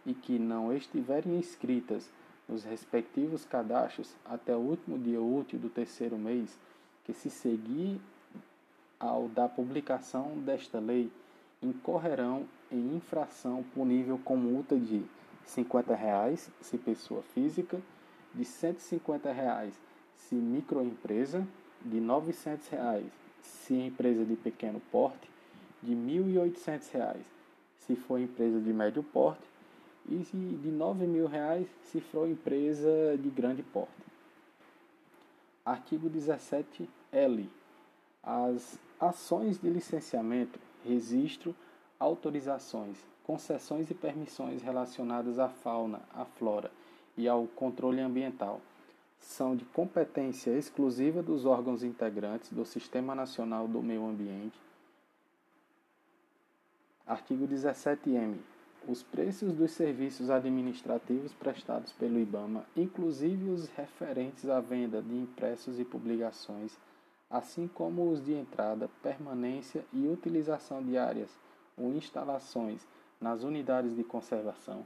[0.05, 2.09] e que não estiverem inscritas
[2.47, 6.57] nos respectivos cadastros até o último dia útil do terceiro mês,
[7.03, 7.99] que se seguir
[8.99, 11.11] ao da publicação desta lei,
[11.61, 15.03] incorrerão em infração punível com multa de
[15.45, 17.81] 50 reais, se pessoa física,
[18.33, 19.73] de 150 reais,
[20.15, 21.45] se microempresa,
[21.83, 23.11] de 900 reais,
[23.41, 25.29] se empresa de pequeno porte,
[25.81, 27.25] de 1.800 reais,
[27.77, 29.43] se for empresa de médio porte,
[30.09, 33.91] e de 9.000 reais, se for empresa de grande porte.
[35.65, 37.47] Artigo 17L
[38.23, 41.53] as ações de licenciamento, registro,
[41.99, 46.71] autorizações, concessões e permissões relacionadas à fauna, à flora
[47.17, 48.61] e ao controle ambiental
[49.23, 54.59] são de competência exclusiva dos órgãos integrantes do Sistema Nacional do Meio Ambiente.
[57.07, 58.39] Artigo 17-M.
[58.85, 65.79] Os preços dos serviços administrativos prestados pelo IBAMA, inclusive os referentes à venda de impressos
[65.79, 66.77] e publicações,
[67.29, 71.29] assim como os de entrada, permanência e utilização de áreas
[71.77, 72.85] ou instalações
[73.21, 74.85] nas unidades de conservação,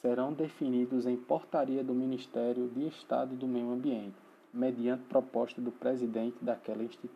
[0.00, 4.14] serão definidos em portaria do Ministério de Estado do Meio Ambiente,
[4.54, 6.36] mediante proposta do presidente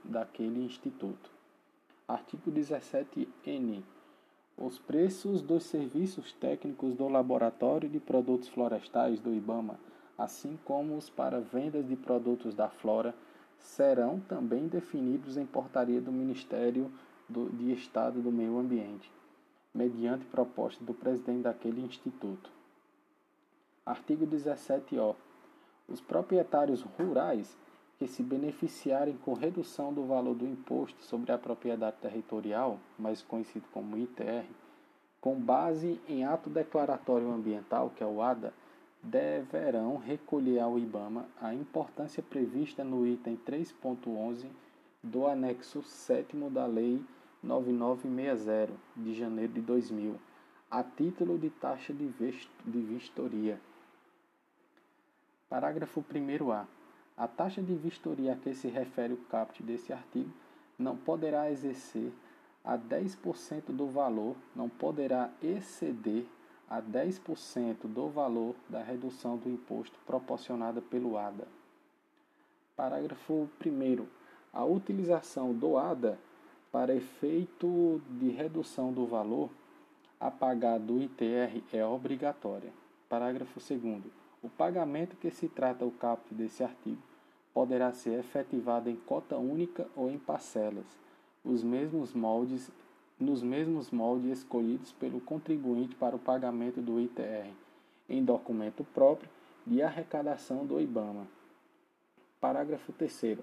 [0.04, 1.30] daquele instituto.
[2.08, 3.84] Artigo 17-N.
[4.58, 9.78] Os preços dos serviços técnicos do Laboratório de Produtos Florestais do IBAMA,
[10.18, 13.14] assim como os para vendas de produtos da flora,
[13.58, 16.90] serão também definidos em portaria do Ministério
[17.28, 19.10] do, de Estado do Meio Ambiente,
[19.72, 22.61] mediante proposta do presidente daquele instituto.
[23.84, 25.16] Artigo 17-O.
[25.88, 27.58] Os proprietários rurais
[27.98, 33.66] que se beneficiarem com redução do valor do imposto sobre a propriedade territorial, mais conhecido
[33.72, 34.46] como ITR,
[35.20, 38.54] com base em ato declaratório ambiental, que é o ADA,
[39.02, 44.46] deverão recolher ao IBAMA a importância prevista no item 3.11
[45.02, 47.04] do anexo 7 da Lei
[47.42, 50.14] 9960 de janeiro de 2000,
[50.70, 53.58] a título de taxa de vistoria
[55.52, 56.64] Parágrafo 1a.
[57.14, 60.32] A taxa de vistoria a que se refere o caput desse artigo
[60.78, 62.10] não poderá exercer
[62.64, 66.24] a 10% do valor, não poderá exceder
[66.70, 71.46] a 10% do valor da redução do imposto proporcionada pelo ADA.
[72.74, 74.06] Parágrafo 1.
[74.54, 76.18] A utilização do ADA
[76.72, 79.50] para efeito de redução do valor
[80.18, 82.72] a pagar do ITR é obrigatória.
[83.06, 84.21] Parágrafo 2.
[84.42, 87.00] O pagamento que se trata o caput desse artigo
[87.54, 90.86] poderá ser efetivado em cota única ou em parcelas,
[91.44, 92.68] os mesmos moldes,
[93.20, 97.52] nos mesmos moldes escolhidos pelo contribuinte para o pagamento do ITR,
[98.08, 99.30] em documento próprio
[99.64, 101.28] de arrecadação do IBAMA.
[102.40, 103.38] Parágrafo 3.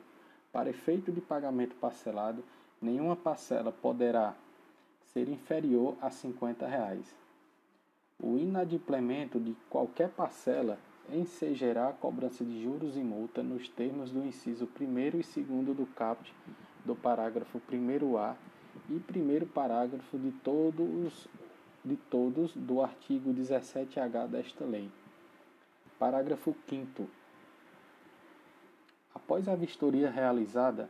[0.52, 2.44] Para efeito de pagamento parcelado,
[2.82, 4.36] nenhuma parcela poderá
[5.14, 7.16] ser inferior a 50 reais.
[8.22, 10.78] O inadimplemento de qualquer parcela
[11.14, 15.00] ensejará a cobrança de juros e multa nos termos do inciso 1
[15.38, 16.34] e 2 do caput
[16.86, 18.36] do parágrafo 1a
[18.90, 21.28] e primeiro parágrafo de todos,
[21.84, 24.90] de todos do artigo 17H desta lei.
[25.98, 27.08] Parágrafo 5
[29.14, 30.90] Após a vistoria realizada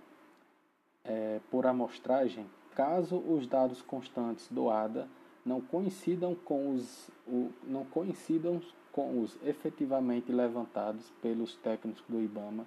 [1.04, 2.46] é, por amostragem,
[2.76, 5.08] caso os dados constantes do ADA
[5.46, 8.62] não coincidam com os o, não coincidam
[8.92, 12.66] com os efetivamente levantados pelos técnicos do IBAMA,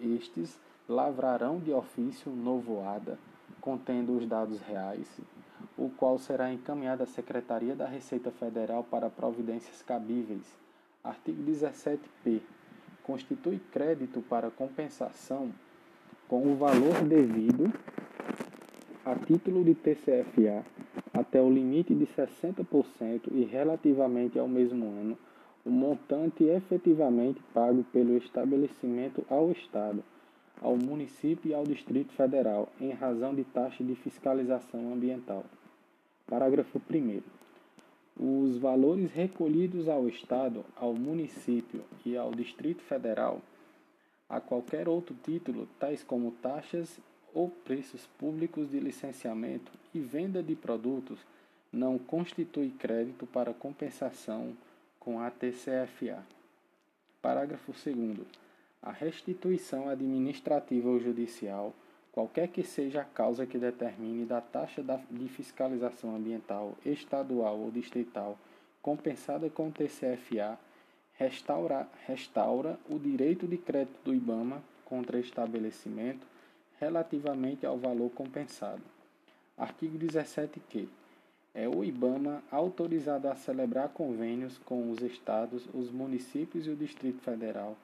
[0.00, 0.58] estes
[0.88, 3.18] lavrarão de ofício novo ADA
[3.60, 5.06] contendo os dados reais,
[5.76, 10.44] o qual será encaminhado à Secretaria da Receita Federal para providências cabíveis.
[11.04, 12.40] Artigo 17p.
[13.04, 15.50] Constitui crédito para compensação
[16.28, 17.72] com o valor devido
[19.04, 20.64] a título de TCFA
[21.12, 25.18] até o limite de 60% e relativamente ao mesmo ano
[25.64, 30.02] o montante efetivamente pago pelo estabelecimento ao Estado,
[30.60, 35.44] ao município e ao Distrito Federal, em razão de taxa de fiscalização ambiental.
[36.26, 37.20] Parágrafo 1.
[38.18, 43.40] Os valores recolhidos ao Estado, ao município e ao Distrito Federal,
[44.28, 47.00] a qualquer outro título, tais como taxas
[47.34, 51.18] ou preços públicos de licenciamento e venda de produtos,
[51.72, 54.54] não constitui crédito para compensação
[55.00, 56.22] com a TCFA.
[57.22, 58.18] Parágrafo 2.
[58.82, 61.74] A restituição administrativa ou judicial,
[62.12, 68.38] qualquer que seja a causa que determine da taxa de fiscalização ambiental estadual ou distrital
[68.82, 70.58] compensada com TCFA,
[71.14, 76.26] restaura, restaura o direito de crédito do IBAMA contra estabelecimento
[76.78, 78.82] relativamente ao valor compensado.
[79.56, 80.88] Artigo 17 que
[81.54, 87.20] é o IBAMA autorizado a celebrar convênios com os estados, os municípios e o Distrito
[87.22, 87.76] Federal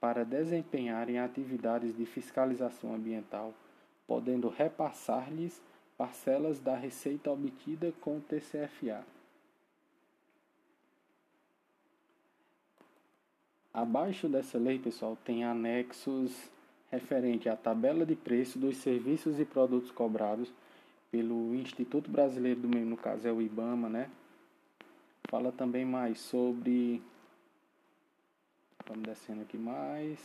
[0.00, 3.52] para desempenharem atividades de fiscalização ambiental,
[4.06, 5.60] podendo repassar-lhes
[5.98, 9.04] parcelas da receita obtida com o TCFA.
[13.72, 16.50] Abaixo dessa lei, pessoal, tem anexos
[16.90, 20.52] referente à tabela de preço dos serviços e produtos cobrados
[21.10, 24.10] pelo Instituto Brasileiro do Meio, no caso é o IBAMA, né?
[25.28, 27.02] Fala também mais sobre.
[28.86, 30.18] Vamos descendo aqui mais.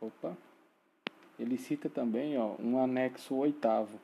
[0.00, 0.36] Opa.
[1.38, 3.98] Ele cita também ó, um anexo oitavo.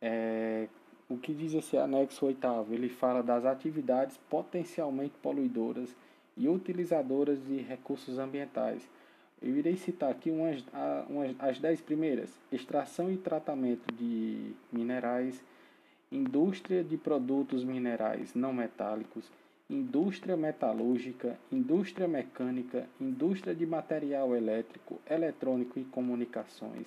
[0.00, 0.68] É,
[1.08, 2.72] o que diz esse anexo oitavo?
[2.72, 5.94] Ele fala das atividades potencialmente poluidoras
[6.36, 8.88] e utilizadoras de recursos ambientais.
[9.42, 10.64] Eu irei citar aqui umas,
[11.08, 15.42] umas, as dez primeiras: extração e tratamento de minerais,
[16.10, 19.30] indústria de produtos minerais não metálicos,
[19.68, 26.86] indústria metalúrgica, indústria mecânica, indústria de material elétrico, eletrônico e comunicações,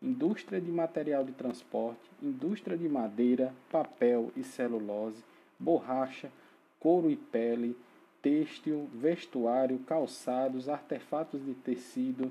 [0.00, 5.24] indústria de material de transporte, indústria de madeira, papel e celulose,
[5.58, 6.30] borracha,
[6.78, 7.76] couro e pele
[8.22, 12.30] têxtil, vestuário, calçados, artefatos de tecido,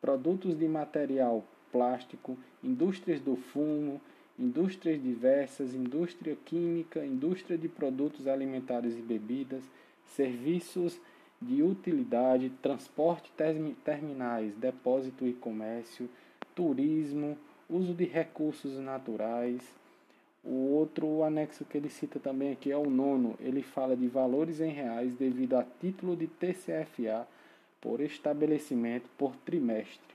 [0.00, 4.00] produtos de material plástico, indústrias do fumo,
[4.38, 9.62] indústrias diversas, indústria química, indústria de produtos alimentares e bebidas,
[10.06, 11.00] serviços
[11.40, 13.30] de utilidade, transporte
[13.84, 16.08] terminais, depósito e comércio,
[16.54, 17.36] turismo,
[17.68, 19.62] uso de recursos naturais,
[20.44, 23.34] o outro anexo que ele cita também aqui é o nono.
[23.40, 27.26] Ele fala de valores em reais devido a título de TCFA
[27.80, 30.14] por estabelecimento por trimestre.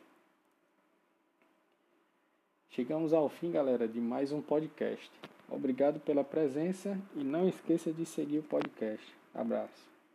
[2.69, 5.11] Chegamos ao fim, galera, de mais um podcast.
[5.49, 9.05] Obrigado pela presença e não esqueça de seguir o podcast.
[9.33, 9.88] Abraço.